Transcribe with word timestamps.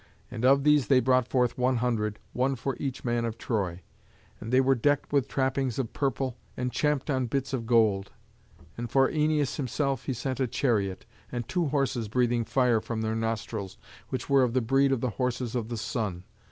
And 0.31 0.43
of 0.43 0.63
these 0.63 0.87
they 0.87 0.99
brought 0.99 1.27
forth 1.27 1.59
one 1.59 1.75
hundred, 1.75 2.17
one 2.33 2.55
for 2.55 2.75
each 2.79 3.05
man 3.05 3.23
of 3.23 3.37
Troy; 3.37 3.83
and 4.39 4.51
they 4.51 4.59
were 4.59 4.73
decked 4.73 5.13
with 5.13 5.27
trappings 5.27 5.77
of 5.77 5.93
purple, 5.93 6.37
and 6.57 6.71
champed 6.71 7.11
on 7.11 7.27
bits 7.27 7.53
of 7.53 7.67
gold. 7.67 8.11
And 8.75 8.89
for 8.89 9.11
Æneas 9.11 9.57
himself 9.57 10.05
he 10.05 10.13
sent 10.13 10.39
a 10.39 10.47
chariot, 10.47 11.05
and 11.31 11.47
two 11.47 11.67
horses 11.67 12.07
breathing 12.07 12.45
fire 12.45 12.81
from 12.81 13.01
their 13.03 13.15
nostrils, 13.15 13.77
which 14.09 14.27
were 14.27 14.41
of 14.41 14.53
the 14.53 14.59
breed 14.61 14.91
of 14.91 15.01
the 15.01 15.11
horses 15.21 15.53
of 15.53 15.69
the 15.69 15.77
Sun. 15.77 16.23